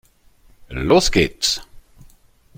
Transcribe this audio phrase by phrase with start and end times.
[0.69, 1.61] Los geht's!